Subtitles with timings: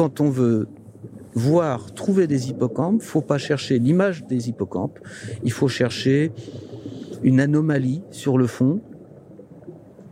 [0.00, 0.66] quand on veut
[1.34, 4.98] voir, trouver des hippocampes, faut pas chercher l'image des hippocampes,
[5.44, 6.32] il faut chercher
[7.22, 8.80] une anomalie sur le fond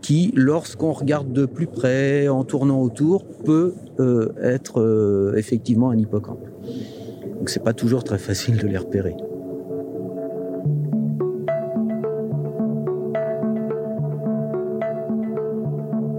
[0.02, 5.96] qui, lorsqu'on regarde de plus près, en tournant autour, peut euh, être euh, effectivement un
[5.96, 6.46] hippocampe.
[7.38, 9.16] Donc c'est pas toujours très facile de les repérer.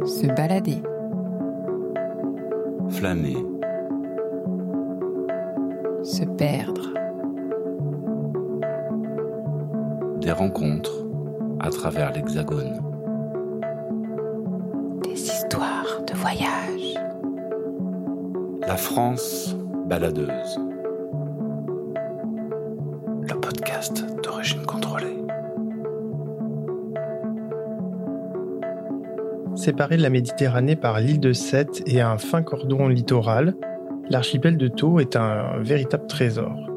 [0.07, 0.81] Se balader.
[2.89, 3.48] Flâner.
[12.29, 12.79] l'Hexagone.
[15.03, 16.95] Des histoires de voyage.
[18.67, 19.55] La France
[19.87, 20.59] baladeuse.
[23.21, 25.17] Le podcast d'origine contrôlée.
[29.55, 33.55] Séparé de la Méditerranée par l'île de Sète et un fin cordon littoral,
[34.09, 36.68] l'archipel de Thau est un véritable trésor.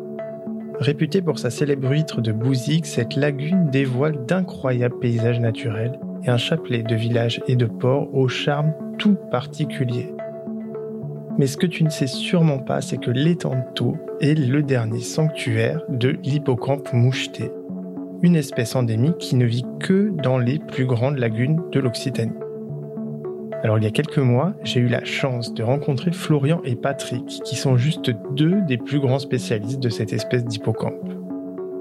[0.83, 6.38] Réputée pour sa célèbre huître de Bouzic, cette lagune dévoile d'incroyables paysages naturels et un
[6.38, 10.12] chapelet de villages et de ports au charme tout particulier.
[11.38, 13.64] Mais ce que tu ne sais sûrement pas, c'est que l'étang
[14.20, 17.53] est le dernier sanctuaire de l'hippocampe moucheté,
[18.22, 22.41] une espèce endémique qui ne vit que dans les plus grandes lagunes de l'Occitanie.
[23.62, 27.42] Alors il y a quelques mois, j'ai eu la chance de rencontrer Florian et Patrick,
[27.44, 31.14] qui sont juste deux des plus grands spécialistes de cette espèce d'hippocampe.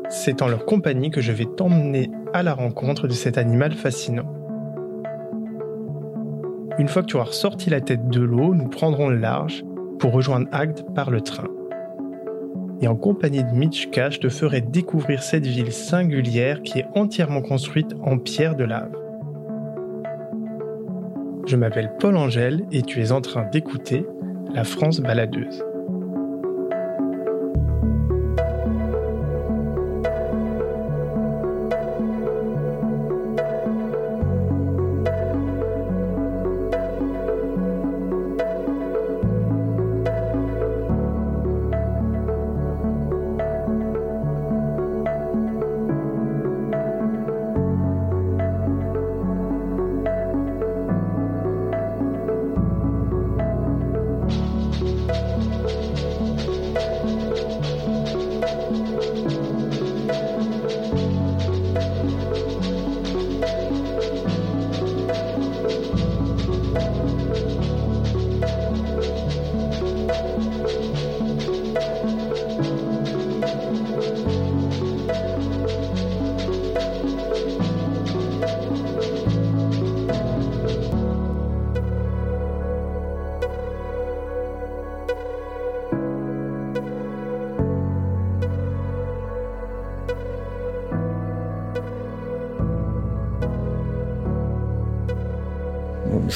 [0.08, 4.32] C'est en leur compagnie que je vais t'emmener à la rencontre de cet animal fascinant.
[6.78, 9.64] Une fois que tu auras ressorti la tête de l'eau, nous prendrons le large
[9.98, 11.48] pour rejoindre Agde par le train.
[12.82, 17.42] Et en compagnie de Mitchka, je te ferai découvrir cette ville singulière qui est entièrement
[17.42, 19.01] construite en pierre de lave.
[21.52, 24.06] Je m'appelle Paul Angèle et tu es en train d'écouter
[24.54, 25.66] La France baladeuse.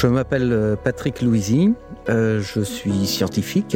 [0.06, 1.74] Je m'appelle euh, Patrick Louisy,
[2.10, 3.76] euh, je suis scientifique.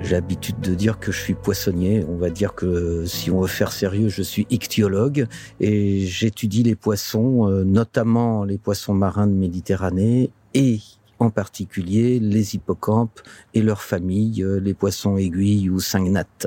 [0.00, 2.02] J'ai l'habitude de dire que je suis poissonnier.
[2.08, 5.26] On va dire que si on veut faire sérieux, je suis ichthyologue
[5.60, 10.80] et j'étudie les poissons, euh, notamment les poissons marins de Méditerranée et
[11.18, 13.20] en particulier les hippocampes
[13.52, 16.46] et leurs familles, les poissons aiguilles ou cingnates.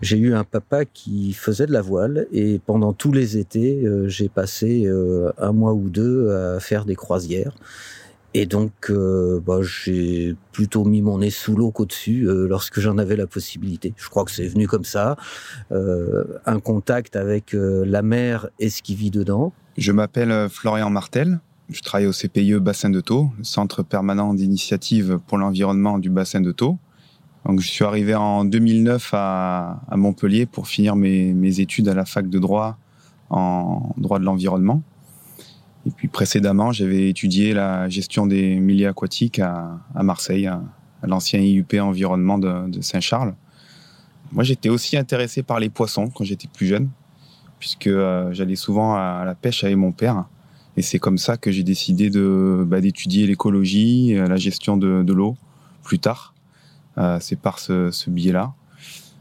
[0.00, 4.08] J'ai eu un papa qui faisait de la voile et pendant tous les étés, euh,
[4.08, 7.54] j'ai passé euh, un mois ou deux à faire des croisières.
[8.36, 13.14] Et donc, euh, bah, j'ai plutôt mis mon nez sous l'eau qu'au-dessus lorsque j'en avais
[13.14, 13.94] la possibilité.
[13.96, 15.16] Je crois que c'est venu comme ça.
[15.70, 19.52] un contact avec la mer et ce qui vit dedans.
[19.78, 21.38] Je m'appelle Florian Martel.
[21.70, 26.40] Je travaille au CPIE Bassin de Thau, le Centre permanent d'initiative pour l'environnement du bassin
[26.40, 26.78] de Thau.
[27.44, 32.28] Donc, je suis arrivé en 2009 à, Montpellier pour finir mes, études à la fac
[32.28, 32.78] de droit
[33.28, 34.82] en droit de l'environnement.
[35.86, 40.62] Et puis précédemment, j'avais étudié la gestion des milieux aquatiques à, Marseille, à,
[41.02, 43.34] l'ancien IUP environnement de, Saint-Charles.
[44.32, 46.88] Moi, j'étais aussi intéressé par les poissons quand j'étais plus jeune,
[47.58, 50.24] puisque euh, j'allais souvent à, la pêche avec mon père.
[50.78, 55.36] Et c'est comme ça que j'ai décidé bah, d'étudier l'écologie, la gestion de l'eau
[55.84, 56.33] plus tard.
[56.98, 58.52] Euh, c'est par ce, ce biais-là.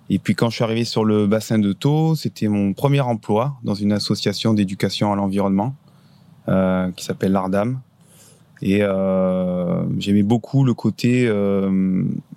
[0.10, 3.56] Et puis quand je suis arrivé sur le bassin de Thau, c'était mon premier emploi
[3.64, 5.76] dans une association d'éducation à l'environnement
[6.50, 7.80] euh, qui s'appelle l'ARDAM.
[8.62, 11.28] Et euh, j'aimais beaucoup le côté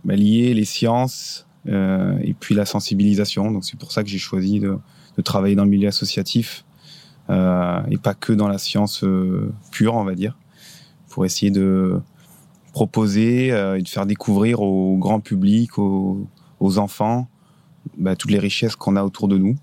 [0.05, 3.50] bah, lié les sciences et puis la sensibilisation.
[3.50, 4.79] Donc c'est pour ça que j'ai choisi de,
[5.17, 6.65] de, travailler dans le milieu associatif
[7.29, 9.05] et pas que dans la science
[9.71, 10.37] pure, on va dire,
[11.09, 12.00] pour essayer de
[12.76, 16.28] proposer et de faire découvrir au grand public, aux,
[16.61, 17.26] enfants,
[17.96, 19.56] bah, toutes les richesses qu'on a autour de nous.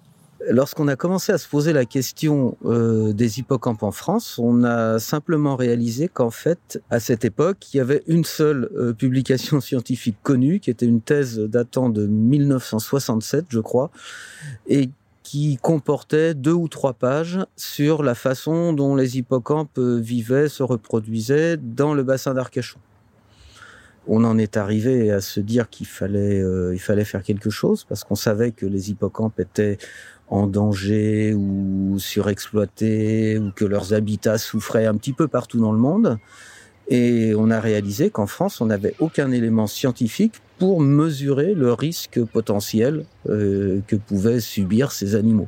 [0.50, 4.98] Lorsqu'on a commencé à se poser la question euh, des hippocampes en France, on a
[4.98, 10.18] simplement réalisé qu'en fait, à cette époque, il y avait une seule euh, publication scientifique
[10.24, 13.92] connue, qui était une thèse datant de 1967, je crois,
[14.68, 14.89] et
[15.21, 20.63] qui comportait deux ou trois pages sur la façon dont les hippocampes euh, vivaient, se
[20.63, 22.80] reproduisaient dans le bassin d'Arcachon
[24.07, 28.03] on en est arrivé à se dire qu'il fallait, il fallait faire quelque chose parce
[28.03, 29.77] qu'on savait que les hippocampes étaient
[30.27, 35.77] en danger ou surexploités ou que leurs habitats souffraient un petit peu partout dans le
[35.77, 36.17] monde.
[36.89, 42.23] Et on a réalisé qu'en France, on n'avait aucun élément scientifique pour mesurer le risque
[42.25, 45.47] potentiel euh, que pouvaient subir ces animaux.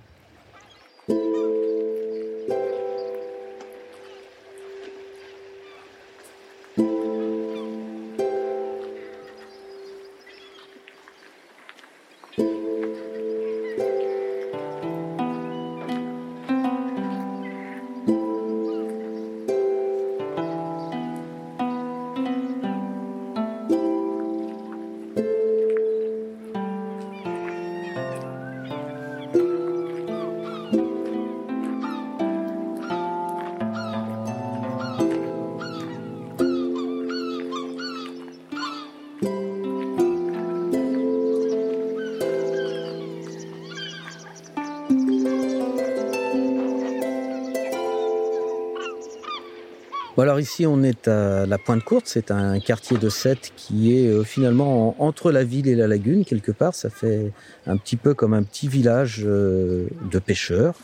[50.21, 52.05] Alors ici, on est à la Pointe Courte.
[52.07, 56.23] C'est un quartier de Sète qui est euh, finalement entre la ville et la lagune,
[56.23, 56.73] quelque part.
[56.73, 57.33] Ça fait
[57.67, 60.75] un petit peu comme un petit village euh, de pêcheurs.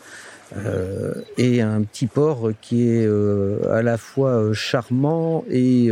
[0.58, 3.08] Euh, et un petit port qui est
[3.70, 5.90] à la fois charmant et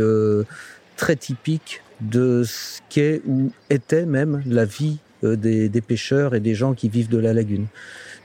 [0.98, 6.74] très typique de ce qu'est ou était même la vie des pêcheurs et des gens
[6.74, 7.68] qui vivent de la lagune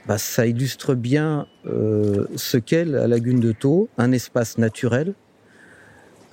[0.07, 5.13] bah, ça illustre bien euh, ce qu'est la lagune de Thau, un espace naturel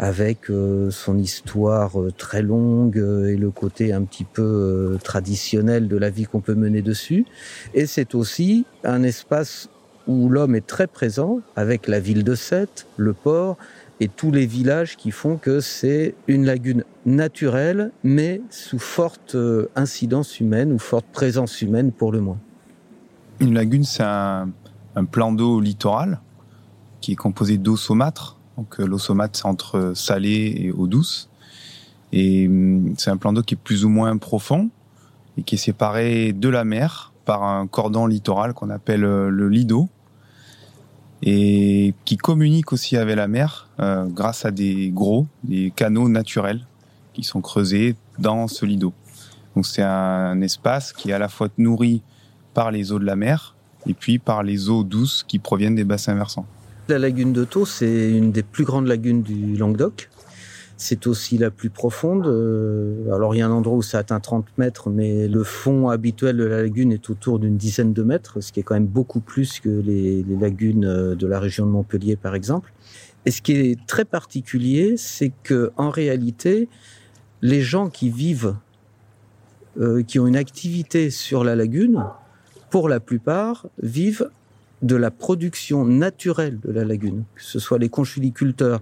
[0.03, 5.87] avec euh, son histoire euh, très longue euh, et le côté un petit peu traditionnel
[5.87, 7.25] de la vie qu'on peut mener dessus.
[7.73, 9.69] Et c'est aussi un espace
[10.09, 13.57] où l'homme est très présent avec la ville de Sète, le port
[14.01, 19.37] et tous les villages qui font que c'est une lagune naturelle, mais sous forte
[19.77, 22.39] incidence humaine ou forte présence humaine pour le moins.
[23.43, 24.53] Une lagune, c'est un,
[25.11, 26.21] plan d'eau littoral
[27.01, 28.39] qui est composé d'eau saumâtre.
[28.57, 31.29] Donc euh, l'eau saumâtre, c'est entre salée et eau douce.
[32.13, 34.71] Et hum, c'est un plan d'eau qui est plus ou moins profond
[35.37, 39.49] et qui est séparé de la mer par un cordon littoral qu'on appelle euh, le
[39.49, 39.89] lido
[41.25, 46.65] et qui communique aussi avec la mer euh, grâce à des gros, des canaux naturels
[47.13, 48.93] qui sont creusés dans ce lido.
[49.57, 52.03] Donc c'est un espace qui est à la fois nourri
[52.55, 53.55] par les eaux de la mer
[53.87, 56.47] et puis par les eaux douces qui proviennent des bassins versants.
[56.89, 60.11] La lagune de Thau, c'est une des plus grandes lagunes du Languedoc.
[60.77, 62.27] C'est aussi la plus profonde.
[62.27, 65.91] Euh, alors il y a un endroit où ça atteint 30 mètres, mais le fond
[65.91, 68.87] habituel de la lagune est autour d'une dizaine de mètres, ce qui est quand même
[68.87, 72.73] beaucoup plus que les, lagunes euh, de la région de Montpellier, par exemple.
[73.27, 76.69] Et ce qui est très particulier, c'est que en réalité,
[77.43, 78.57] les gens qui vivent,
[79.81, 82.03] euh, qui ont une activité sur la lagune,
[82.73, 84.31] pour la plupart, vivent
[84.81, 88.81] de la production naturelle de la lagune, que ce soit les conchuliculteurs,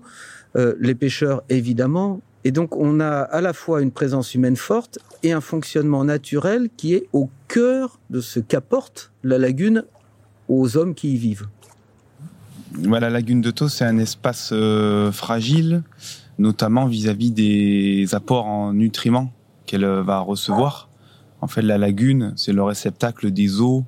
[0.55, 2.21] euh, les pêcheurs évidemment.
[2.45, 6.69] Et donc on a à la fois une présence humaine forte et un fonctionnement naturel
[6.77, 9.83] qui est au cœur de ce qu'apporte la lagune
[10.49, 11.49] aux hommes qui y vivent.
[12.81, 15.83] la lagune de Thau, c'est un espace euh, fragile,
[16.39, 19.33] notamment vis-à-vis des apports en nutriments
[19.67, 20.90] qu'elle va recevoir.
[21.43, 23.85] En fait, la lagune, c'est le réceptacle des eaux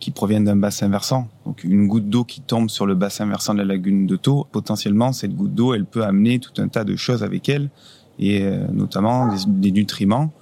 [0.00, 1.28] qui proviennent d'un bassin versant.
[1.46, 4.46] Donc, une goutte d'eau qui tombe sur le bassin versant de la lagune de Thau,
[4.52, 7.70] potentiellement, cette goutte d'eau, elle peut amener tout un tas de choses avec elle,
[8.18, 10.32] et euh, notamment des, nutriments,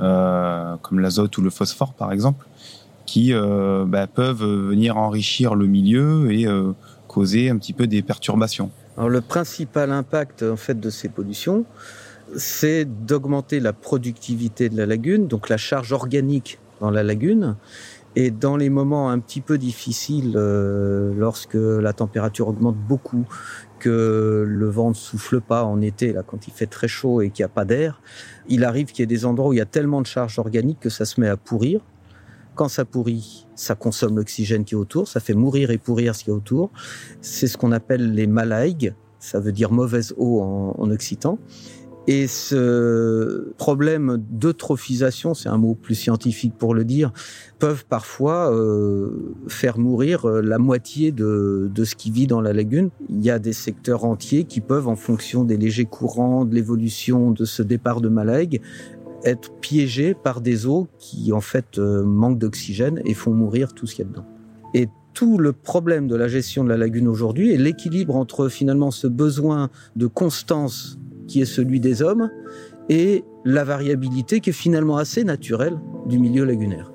[0.00, 2.46] euh, comme l'azote ou le phosphore, par exemple,
[3.06, 6.46] qui euh, bah, peuvent venir enrichir le milieu et
[7.06, 8.70] causer un petit peu des perturbations.
[8.96, 11.64] Alors, le principal impact, en fait, de ces pollutions,
[12.36, 17.56] c'est d'augmenter la productivité de la lagune, donc la charge organique dans la lagune.
[18.14, 23.26] Et dans les moments un petit peu difficiles, euh, lorsque la température augmente beaucoup,
[23.78, 27.30] que le vent ne souffle pas en été, là, quand il fait très chaud et
[27.30, 28.00] qu'il n'y a pas d'air,
[28.48, 30.78] il arrive qu'il y ait des endroits où il y a tellement de charge organique
[30.78, 31.80] que ça se met à pourrir.
[32.54, 36.22] Quand ça pourrit, ça consomme l'oxygène qui est autour, ça fait mourir et pourrir ce
[36.22, 36.70] qui est autour.
[37.22, 41.38] C'est ce qu'on appelle les malaigues, ça veut dire mauvaise eau en, en occitan.
[42.08, 47.12] Et ce problème d'eutrophisation, c'est un mot plus scientifique pour le dire,
[47.60, 52.52] peuvent parfois euh, faire mourir euh, la moitié de, de ce qui vit dans la
[52.52, 52.90] lagune.
[53.08, 57.30] Il y a des secteurs entiers qui peuvent, en fonction des légers courants, de l'évolution
[57.30, 58.60] de ce départ de Malaig,
[59.24, 63.86] être piégés par des eaux qui en fait euh, manquent d'oxygène et font mourir tout
[63.86, 64.26] ce qu'il y a dedans.
[64.74, 68.90] Et tout le problème de la gestion de la lagune aujourd'hui est l'équilibre entre finalement
[68.90, 70.98] ce besoin de constance
[71.32, 72.30] qui est celui des hommes
[72.90, 76.91] et la variabilité qui est finalement assez naturelle du milieu lagunaire.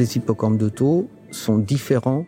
[0.00, 2.24] Les hippocampes de taux sont différents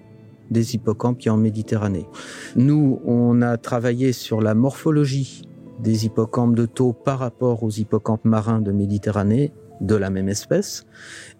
[0.50, 2.06] des hippocampes qui en Méditerranée.
[2.54, 5.48] Nous, on a travaillé sur la morphologie
[5.80, 10.84] des hippocampes de taux par rapport aux hippocampes marins de Méditerranée de la même espèce.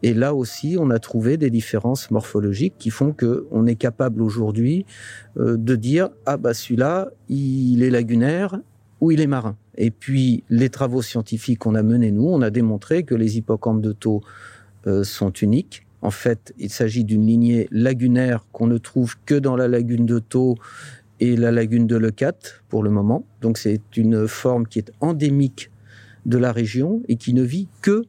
[0.03, 4.23] Et là aussi, on a trouvé des différences morphologiques qui font que on est capable
[4.23, 4.87] aujourd'hui
[5.37, 8.59] euh, de dire ah bah celui-là, il est lagunaire
[9.03, 9.59] ou il est marin.
[9.77, 13.83] Et puis les travaux scientifiques qu'on a menés nous, on a démontré que les hippocampes
[13.83, 14.23] de taux
[14.87, 19.56] euh, sont uniques en fait, il s'agit d'une lignée lagunaire qu'on ne trouve que dans
[19.56, 20.56] la lagune de Thau
[21.21, 23.25] et la lagune de Leucate pour le moment.
[23.40, 25.71] Donc c'est une forme qui est endémique
[26.26, 28.02] de la région et qui ne vit que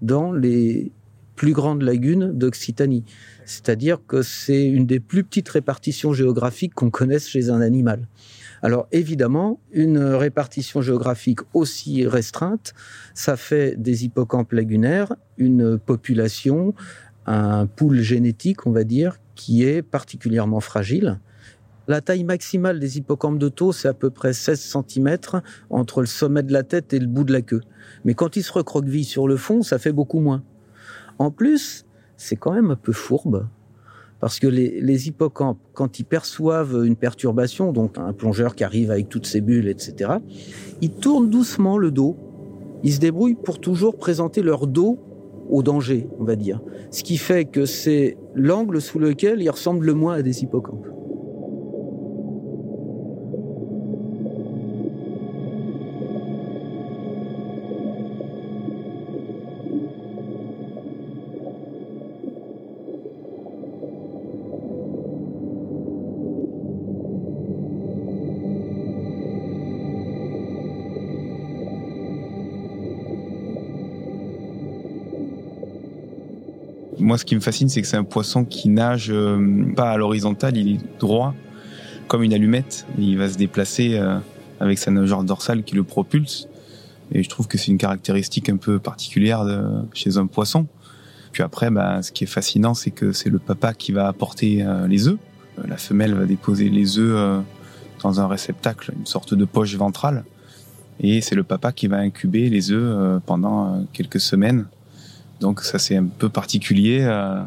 [0.00, 0.92] dans les
[1.34, 3.04] plus grandes lagunes d'Occitanie.
[3.44, 8.06] C'est-à-dire que c'est une des plus petites répartitions géographiques qu'on connaisse chez un animal.
[8.62, 12.72] Alors évidemment, une répartition géographique aussi restreinte,
[13.12, 16.72] ça fait des hippocampes lagunaires, une population
[17.26, 21.18] un pool génétique, on va dire, qui est particulièrement fragile.
[21.86, 25.18] La taille maximale des hippocampes de taux, c'est à peu près 16 cm
[25.68, 27.60] entre le sommet de la tête et le bout de la queue.
[28.04, 30.42] Mais quand ils se recroquevillent sur le fond, ça fait beaucoup moins.
[31.18, 31.84] En plus,
[32.16, 33.46] c'est quand même un peu fourbe.
[34.20, 38.90] Parce que les, les, hippocampes, quand ils perçoivent une perturbation, donc un plongeur qui arrive
[38.90, 40.12] avec toutes ses bulles, etc.,
[40.80, 42.16] ils tournent doucement le dos.
[42.82, 44.98] Ils se débrouillent pour toujours présenter leur dos
[45.48, 46.60] au danger, on va dire.
[46.90, 50.86] Ce qui fait que c'est l'angle sous lequel il ressemble le moins à des hippocampes.
[77.14, 79.96] Moi, ce qui me fascine, c'est que c'est un poisson qui nage euh, pas à
[79.96, 81.32] l'horizontale, il est droit,
[82.08, 82.88] comme une allumette.
[82.98, 84.18] il va se déplacer euh,
[84.58, 86.48] avec sa nageoire dorsale qui le propulse.
[87.12, 89.46] Et je trouve que c'est une caractéristique un peu particulière
[89.92, 90.66] chez un poisson.
[91.30, 94.64] Puis après, bah, ce qui est fascinant, c'est que c'est le papa qui va apporter
[94.64, 95.18] euh, les œufs.
[95.68, 97.44] La femelle va déposer les œufs
[98.02, 100.24] dans un réceptacle, une sorte de poche ventrale.
[100.98, 104.66] Et c'est le papa qui va incuber les œufs pendant quelques semaines
[105.44, 107.42] donc ça c'est un peu particulier, euh,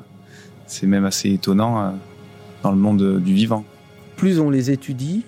[0.67, 1.89] c'est même assez étonnant euh,
[2.61, 3.65] dans le monde du vivant.
[4.17, 5.23] Plus on les étudie,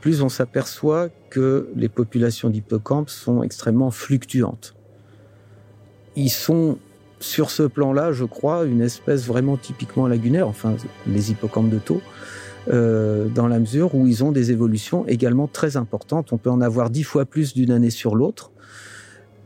[0.00, 4.74] plus on s'aperçoit que les populations d'hippocampes sont extrêmement fluctuantes.
[6.16, 6.78] Ils sont
[7.20, 10.74] sur ce plan-là, je crois, une espèce vraiment typiquement lagunaire, enfin
[11.06, 12.02] les hippocampes de taux,
[12.68, 16.32] euh, dans la mesure où ils ont des évolutions également très importantes.
[16.32, 18.50] On peut en avoir dix fois plus d'une année sur l'autre.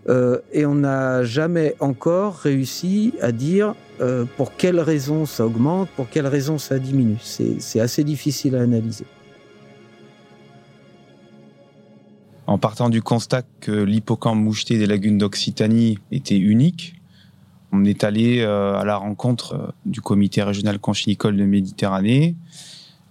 [0.09, 5.89] Euh, et on n'a jamais encore réussi à dire euh, pour quelles raisons ça augmente,
[5.91, 7.19] pour quelles raisons ça diminue.
[7.21, 9.05] C'est assez difficile à analyser.
[12.47, 16.95] En partant du constat que l'hippocampe moucheté des lagunes d'Occitanie était unique,
[17.73, 22.37] on est allé euh, à la rencontre du comité régional conchinicole de Méditerranée,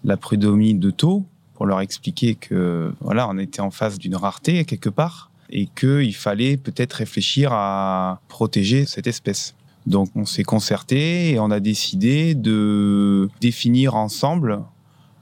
[0.05, 1.25] la prud'homie de Thau,
[1.55, 6.13] pour leur expliquer que voilà, on était en face d'une rareté quelque part et qu'il
[6.13, 9.55] fallait peut-être réfléchir à protéger cette espèce.
[9.85, 14.61] Donc on s'est concerté et on a décidé de définir ensemble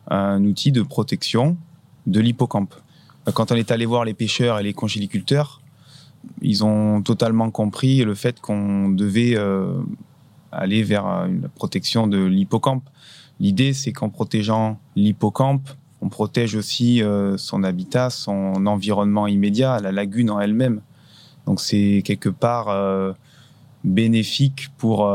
[0.07, 1.55] un outil de protection
[2.07, 2.73] de l'hippocampe.
[3.35, 5.61] Quand on est allé voir les pêcheurs et les congéliculteurs,
[6.41, 9.37] ils ont totalement compris le fait qu'on devait
[10.51, 12.89] aller vers la protection de l'hippocampe.
[13.39, 15.69] L'idée, c'est qu'en protégeant l'hippocampe,
[16.03, 17.01] on protège aussi
[17.37, 20.81] son habitat, son environnement immédiat, la lagune en elle-même.
[21.45, 23.15] Donc c'est quelque part
[23.85, 25.09] bénéfique pour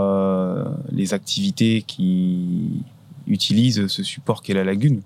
[0.90, 2.82] les activités qui
[3.26, 5.02] utilisent ce support qu'est la lagune.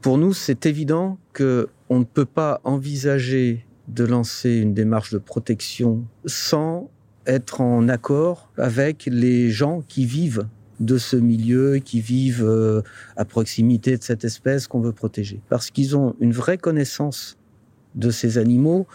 [0.00, 5.18] Pour nous, c'est évident que on ne peut pas envisager de lancer une démarche de
[5.18, 6.88] protection sans
[7.26, 10.46] être en accord avec les gens qui vivent
[10.80, 12.82] de ce milieu, qui vivent euh,
[13.16, 15.40] à proximité de cette espèce qu'on veut protéger.
[15.48, 17.36] Parce qu'ils ont une vraie connaissance
[17.94, 18.86] de ces animaux,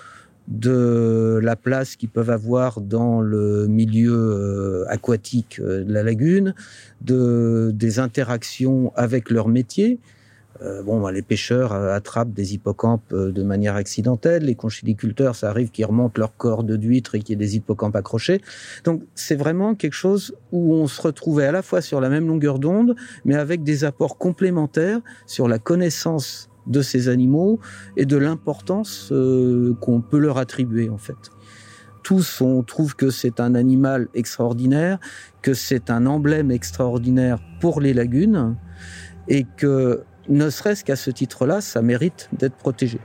[0.49, 6.55] de la place qu'ils peuvent avoir dans le milieu euh, aquatique euh, de la lagune,
[7.01, 9.99] de, des interactions avec leur métier.
[10.61, 14.43] Euh, bon, bah, les pêcheurs attrapent des hippocampes de manière accidentelle.
[14.43, 17.55] Les conchiliculteurs, ça arrive qu'ils remontent leur corps de d'huîtres et qu'il y ait des
[17.55, 18.41] hippocampes accrochés.
[18.83, 22.27] Donc, c'est vraiment quelque chose où on se retrouvait à la fois sur la même
[22.27, 27.59] longueur d'onde, mais avec des apports complémentaires sur la connaissance de ces animaux
[27.97, 31.17] et de l'importance euh, qu'on peut leur attribuer en fait.
[32.03, 34.99] Tous, on trouve que c'est un animal extraordinaire,
[35.41, 38.55] que c'est un emblème extraordinaire pour les lagunes
[39.27, 42.99] et que ne serait-ce qu'à ce titre-là, ça mérite d'être protégé.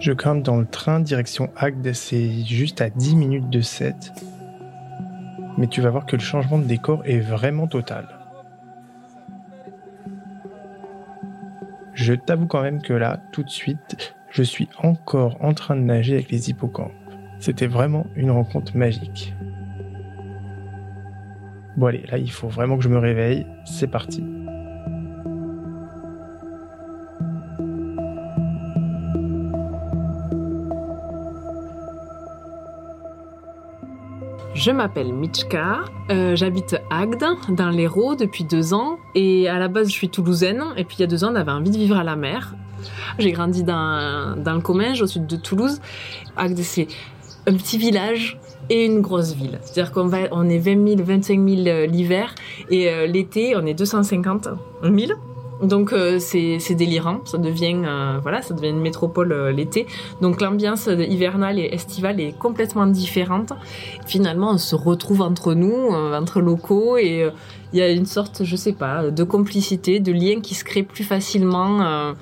[0.00, 4.24] Je grimpe dans le train direction Agde, c'est juste à 10 minutes de 7.
[5.58, 8.08] Mais tu vas voir que le changement de décor est vraiment total.
[11.92, 15.82] Je t'avoue quand même que là, tout de suite, je suis encore en train de
[15.82, 16.92] nager avec les hippocampes.
[17.38, 19.34] C'était vraiment une rencontre magique.
[21.76, 23.46] Bon allez, là il faut vraiment que je me réveille.
[23.66, 24.24] C'est parti.
[34.60, 38.98] Je m'appelle Mitchka, euh, j'habite Agde, dans l'Hérault, depuis deux ans.
[39.14, 40.62] Et à la base, je suis toulousaine.
[40.76, 42.54] Et puis il y a deux ans, on avait envie de vivre à la mer.
[43.18, 45.80] J'ai grandi dans, le Comminges, au sud de Toulouse.
[46.36, 46.88] Agde, c'est
[47.46, 49.58] un petit village et une grosse ville.
[49.62, 52.34] C'est-à-dire qu'on on est 20 000, 25 000 l'hiver
[52.68, 54.48] et euh, l'été, on est 250
[54.82, 55.12] 000.
[55.62, 59.86] Donc euh, c'est délirant, ça devient euh, voilà, ça devient une métropole euh, l'été.
[60.20, 63.52] Donc l'ambiance hivernale et estivale est complètement différente.
[64.06, 67.28] Finalement, on se retrouve entre nous, entre locaux et
[67.72, 70.82] il y a une sorte, je sais pas, de complicité, de lien qui se crée
[70.82, 72.14] plus facilement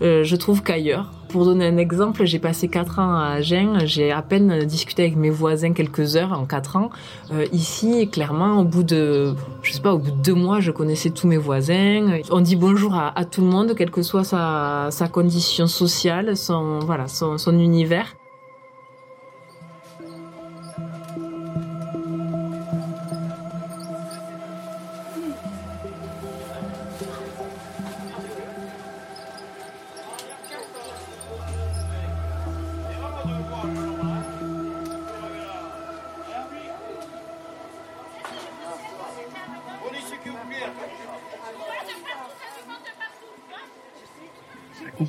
[0.00, 1.12] je trouve qu'ailleurs.
[1.34, 5.16] Pour donner un exemple, j'ai passé 4 ans à Agen, j'ai à peine discuté avec
[5.16, 6.90] mes voisins quelques heures en 4 ans.
[7.32, 10.70] Euh, ici, clairement, au bout de, je sais pas, au bout de deux mois, je
[10.70, 12.20] connaissais tous mes voisins.
[12.30, 17.08] On dit bonjour à, tout le monde, quelle que soit sa, condition sociale, son, voilà,
[17.08, 18.14] son univers.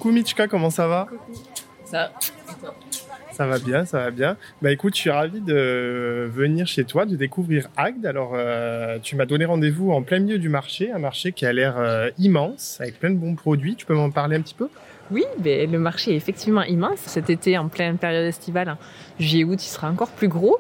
[0.05, 1.07] Coucou Mitchka, comment ça va
[1.83, 2.11] Ça.
[3.31, 4.37] Ça va bien, ça va bien.
[4.61, 8.05] Bah écoute, je suis ravi de venir chez toi, de découvrir Agde.
[8.05, 11.53] Alors, euh, tu m'as donné rendez-vous en plein milieu du marché, un marché qui a
[11.53, 13.75] l'air euh, immense, avec plein de bons produits.
[13.75, 14.69] Tu peux m'en parler un petit peu?
[15.09, 16.99] Oui, mais le marché est effectivement immense.
[16.99, 18.77] Cet été, en pleine période estivale, hein,
[19.19, 20.59] juillet-août, il sera encore plus gros.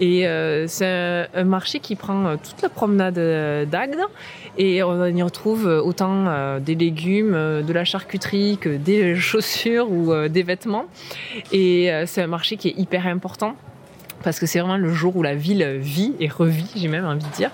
[0.00, 4.00] Et euh, c'est un, marché qui prend euh, toute la promenade euh, d'Agde
[4.56, 10.42] et on y retrouve autant des légumes, de la charcuterie que des chaussures ou des
[10.42, 10.86] vêtements.
[11.52, 13.54] Et c'est un marché qui est hyper important
[14.22, 17.24] parce que c'est vraiment le jour où la ville vit et revit, j'ai même envie
[17.24, 17.50] de dire.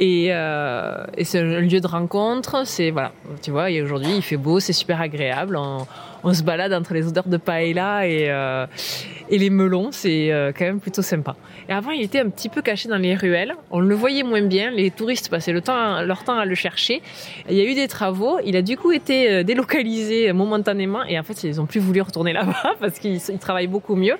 [0.00, 2.62] Et, euh, c'est un lieu de rencontre.
[2.66, 3.70] C'est voilà, tu vois.
[3.70, 5.58] Et aujourd'hui, il fait beau, c'est super agréable.
[6.24, 8.66] On se balade entre les odeurs de paella et euh,
[9.30, 9.90] les melons.
[9.92, 11.36] C'est euh, quand même plutôt sympa.
[11.68, 13.54] Et avant, il était un petit peu caché dans les ruelles.
[13.70, 14.70] On le voyait moins bien.
[14.70, 17.02] Les touristes passaient leur temps à le chercher.
[17.48, 18.38] Il y a eu des travaux.
[18.44, 21.04] Il a du coup été euh, délocalisé momentanément.
[21.04, 24.16] Et en fait, ils ont plus voulu retourner là-bas parce qu'ils ils travaillent beaucoup mieux.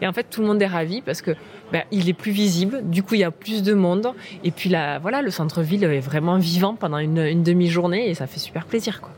[0.00, 1.32] Et en fait, tout le monde est ravi parce que
[1.72, 2.80] ben, il est plus visible.
[2.84, 4.12] Du coup, il y a plus de monde.
[4.44, 8.26] Et puis là, voilà, le centre-ville est vraiment vivant pendant une, une demi-journée et ça
[8.26, 9.10] fait super plaisir, quoi.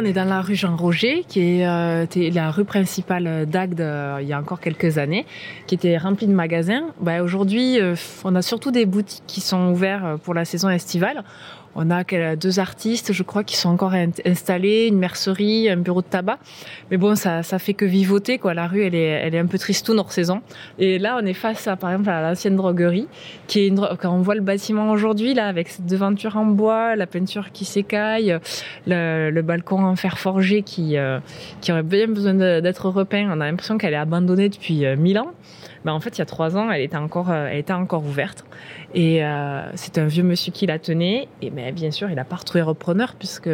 [0.00, 4.18] On est dans la rue Jean Roger, qui est euh, la rue principale d'Agde euh,
[4.22, 5.26] il y a encore quelques années,
[5.66, 6.84] qui était remplie de magasins.
[7.00, 11.22] Bah, Aujourd'hui, euh, on a surtout des boutiques qui sont ouvertes pour la saison estivale.
[11.76, 12.02] On a
[12.36, 16.38] deux artistes, je crois, qui sont encore in- installés, une mercerie, un bureau de tabac.
[16.90, 18.54] Mais bon, ça, ça fait que vivoter, quoi.
[18.54, 20.40] La rue, elle est, elle est un peu tristoune hors saison.
[20.78, 23.06] Et là, on est face à, par exemple, à l'ancienne droguerie,
[23.46, 26.96] qui est une, quand on voit le bâtiment aujourd'hui, là, avec cette devanture en bois,
[26.96, 28.36] la peinture qui s'écaille,
[28.86, 31.20] le, le balcon en fer forgé qui, euh,
[31.60, 33.28] qui aurait bien besoin d'être repeint.
[33.30, 35.30] On a l'impression qu'elle est abandonnée depuis euh, mille ans.
[35.84, 38.04] Mais en fait, il y a trois ans, elle était encore, euh, elle était encore
[38.04, 38.44] ouverte.
[38.94, 41.28] Et euh, c'est un vieux monsieur qui la tenait.
[41.40, 43.50] Et mais bien sûr, il a pas retrouvé repreneur puisque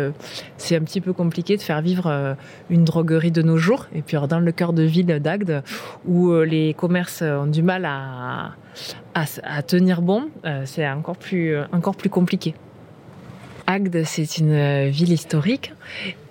[0.57, 2.35] c'est un petit peu compliqué de faire vivre euh,
[2.71, 3.87] une droguerie de nos jours.
[3.95, 5.63] Et puis dans le cœur de ville d'Agde,
[6.07, 8.55] où les commerces ont du mal à,
[9.15, 10.29] à, à tenir bon,
[10.65, 12.55] c'est encore plus, encore plus compliqué.
[13.67, 15.73] Agde, c'est une ville historique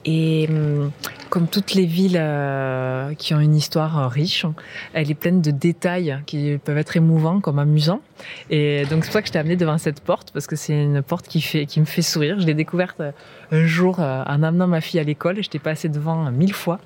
[0.05, 0.91] et hum,
[1.29, 4.45] comme toutes les villes euh, qui ont une histoire euh, riche,
[4.93, 8.01] elle est pleine de détails qui peuvent être émouvants comme amusants.
[8.49, 10.73] Et donc c'est pour ça que je t'ai amené devant cette porte parce que c'est
[10.73, 12.39] une porte qui fait qui me fait sourire.
[12.39, 13.11] Je l'ai découverte euh,
[13.51, 15.37] un jour euh, en amenant ma fille à l'école.
[15.41, 16.79] J'étais passée devant euh, mille fois.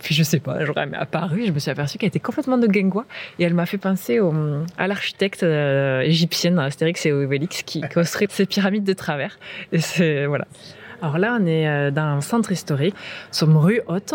[0.00, 3.04] Puis je sais pas, m'est apparue, je me suis aperçue qu'elle était complètement de guingois
[3.40, 4.32] et elle m'a fait penser au,
[4.76, 9.38] à l'architecte euh, égyptienne Astérix et Obélix qui construit ces pyramides de travers.
[9.72, 10.46] Et c'est voilà.
[11.00, 12.94] Alors là, on est euh, dans un centre historique,
[13.30, 14.14] sommes rue Haute.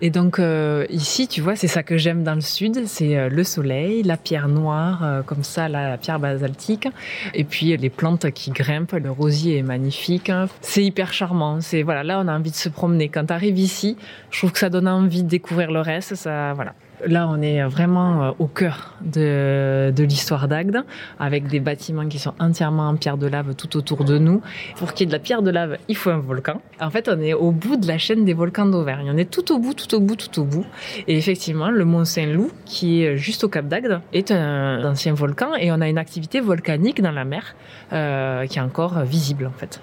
[0.00, 3.28] Et donc euh, ici, tu vois, c'est ça que j'aime dans le sud, c'est euh,
[3.28, 6.88] le soleil, la pierre noire, euh, comme ça, la pierre basaltique,
[7.34, 10.30] et puis les plantes qui grimpent, le rosier est magnifique.
[10.60, 11.60] C'est hyper charmant.
[11.60, 13.08] C'est voilà, là, on a envie de se promener.
[13.08, 13.96] Quand tu arrives ici,
[14.30, 16.14] je trouve que ça donne envie de découvrir le reste.
[16.14, 16.74] Ça, voilà.
[17.06, 20.84] Là, on est vraiment euh, au cœur de, l'histoire d'Agde,
[21.18, 24.42] avec des bâtiments qui sont entièrement en pierre de lave tout autour de nous.
[24.76, 26.60] Pour qu'il y ait de la pierre de lave, il faut un volcan.
[26.80, 29.10] En fait, on est au bout de la chaîne des volcans d'Auvergne.
[29.12, 30.66] On est tout au bout, tout au bout, tout au bout.
[31.08, 35.54] Et effectivement, le Mont Saint-Loup, qui est juste au Cap d'Agde, est un ancien volcan
[35.58, 37.54] et on a une activité volcanique dans la mer
[37.92, 39.80] euh, qui est encore visible en fait.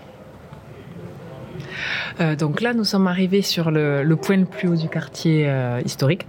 [2.20, 5.48] Euh, donc là, nous sommes arrivés sur le, le point le plus haut du quartier
[5.48, 6.26] euh, historique,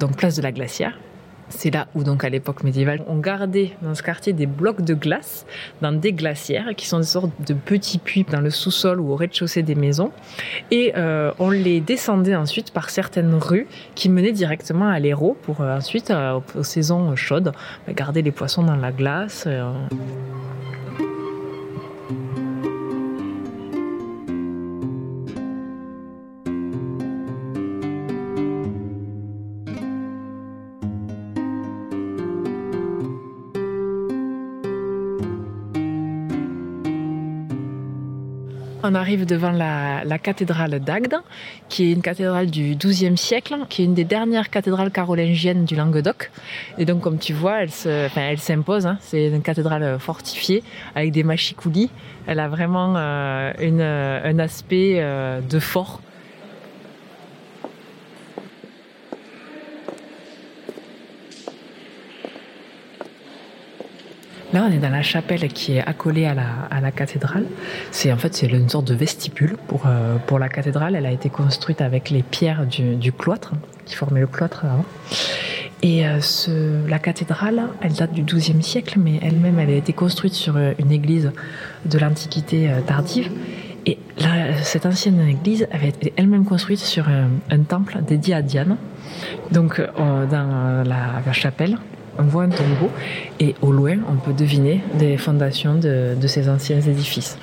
[0.00, 0.98] donc place de la Glacière.
[1.50, 4.94] C'est là où, donc, à l'époque médiévale, on gardait dans ce quartier des blocs de
[4.94, 5.46] glace
[5.82, 9.14] dans des glacières qui sont des sortes de petits puits dans le sous-sol ou au
[9.16, 10.10] rez-de-chaussée des maisons.
[10.70, 15.60] Et euh, on les descendait ensuite par certaines rues qui menaient directement à l'Hérault pour
[15.60, 16.12] ensuite,
[16.56, 17.52] aux saisons chaudes,
[17.90, 19.46] garder les poissons dans la glace.
[38.94, 41.16] On arrive devant la, cathédrale d'Agde,
[41.68, 45.74] qui est une cathédrale du XIIe siècle, qui est une des dernières cathédrales carolingiennes du
[45.74, 46.30] Languedoc.
[46.78, 48.86] Et donc, comme tu vois, elle s'impose.
[48.86, 48.98] hein.
[49.00, 50.62] C'est une cathédrale fortifiée
[50.94, 51.90] avec des machicoulis.
[52.28, 56.00] Elle a vraiment euh, une, un aspect euh, de fort.
[64.54, 67.44] Là, on est dans la chapelle qui est accolée à la, à la cathédrale.
[67.90, 70.94] C'est en fait c'est une sorte de vestibule pour euh, pour la cathédrale.
[70.94, 73.50] Elle a été construite avec les pierres du, cloître
[73.84, 74.84] qui formaient le cloître avant.
[75.82, 76.20] Et euh,
[76.88, 80.72] la cathédrale, elle date du XIIe siècle, mais elle-même, elle a été construite sur euh,
[80.78, 81.32] une église
[81.86, 83.32] de l'Antiquité tardive.
[83.86, 83.98] Et
[84.62, 88.76] cette ancienne église avait été elle-même construite sur un, temple dédié à Diane.
[89.50, 91.76] Donc, dans la, chapelle,
[92.18, 92.90] on voit un tombeau
[93.40, 97.38] et au loin, on peut deviner des fondations de, de ces anciens édifices.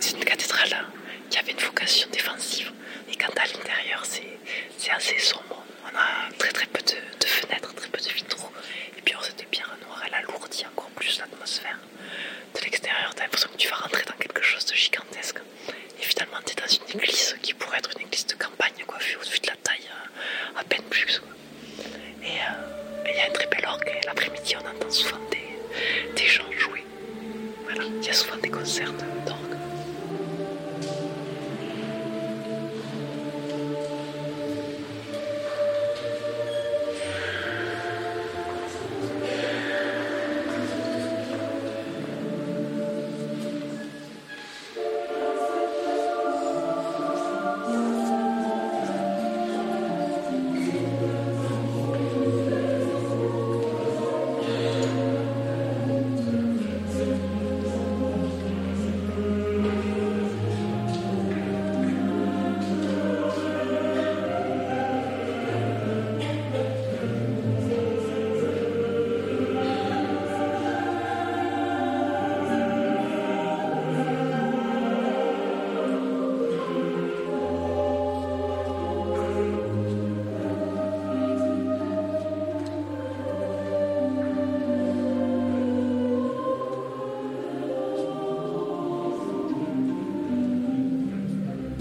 [0.00, 0.86] C'est une cathédrale
[1.28, 2.72] qui avait une vocation défensive.
[3.10, 5.64] Et quant à l'intérieur, c'est assez sombre.
[5.84, 8.50] On a très très peu de, de, fenêtres, très peu de vitraux.
[8.96, 10.14] Et puis, cette pierre noire, elle
[11.08, 11.78] plus l'atmosphère.
[12.54, 15.38] De l'extérieur, t'as l'impression que tu vas rentrer dans quelque chose de gigantesque.
[15.98, 19.16] Et finalement, t'es dans une église qui pourrait être une église de campagne, quoi, vu
[19.16, 19.88] au-dessus de la taille,
[20.54, 21.22] à peine plus.
[22.22, 23.88] Et il euh, y a un très bel orgue.
[23.88, 26.84] Et l'après-midi, on entend souvent des, des gens jouer.
[27.64, 28.92] Voilà, il y a souvent des concerts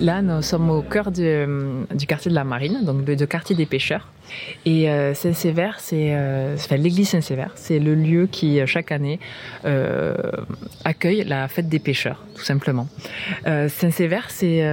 [0.08, 4.08] Là, nous sommes au cœur du, quartier de la Marine, donc le, quartier des pêcheurs.
[4.66, 9.20] Et euh, Saint-Sévère, c'est euh, l'église Saint-Sévère, c'est le lieu qui chaque année
[9.66, 10.16] euh,
[10.86, 12.88] accueille la fête des pêcheurs, tout simplement.
[13.48, 14.64] Euh, Saint-Sévère, c'est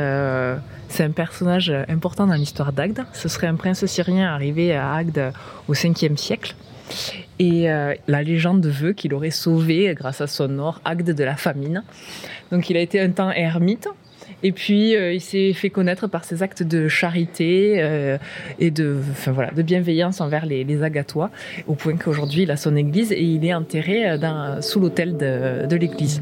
[0.89, 3.05] c'est un personnage important dans l'histoire d'Agde.
[3.13, 5.33] Ce serait un prince syrien arrivé à Agde
[5.67, 6.55] au 5e siècle.
[7.39, 11.37] Et euh, la légende veut qu'il aurait sauvé, grâce à son or, Agde de la
[11.37, 11.83] famine.
[12.53, 13.89] Donc il a été un temps ermite.
[14.45, 18.19] Et puis euh, il s'est fait connaître par ses actes de charité euh,
[18.61, 21.31] et de, voilà, de bienveillance envers les, les Agatois,
[21.67, 25.77] au point qu'aujourd'hui il a son église et il est enterré dans, sous l'autel de
[25.77, 26.21] l'église.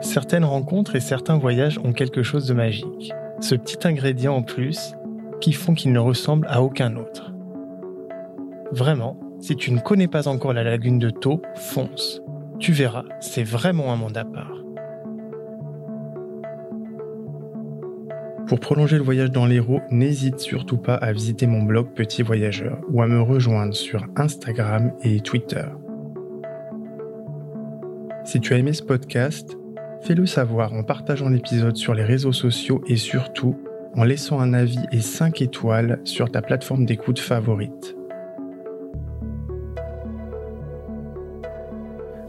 [0.00, 3.12] Certaines rencontres et certains voyages ont quelque chose de magique.
[3.40, 4.94] Ce petit ingrédient en plus
[5.40, 7.32] qui font qu'ils ne ressemblent à aucun autre.
[8.72, 12.20] Vraiment, si tu ne connais pas encore la lagune de Thau, fonce.
[12.58, 14.58] Tu verras, c'est vraiment un monde à part.
[18.48, 22.78] Pour prolonger le voyage dans l'Hérault, n'hésite surtout pas à visiter mon blog Petit Voyageur
[22.90, 25.66] ou à me rejoindre sur Instagram et Twitter.
[28.24, 29.56] Si tu as aimé ce podcast,
[30.00, 33.58] Fais-le savoir en partageant l'épisode sur les réseaux sociaux et surtout
[33.94, 37.96] en laissant un avis et 5 étoiles sur ta plateforme d'écoute favorite.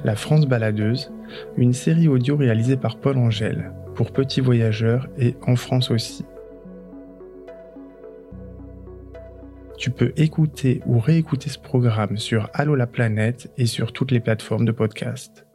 [0.03, 1.11] La France baladeuse,
[1.57, 6.25] une série audio réalisée par Paul Angèle pour Petits Voyageurs et en France aussi.
[9.77, 14.19] Tu peux écouter ou réécouter ce programme sur Allo la planète et sur toutes les
[14.19, 15.45] plateformes de podcast.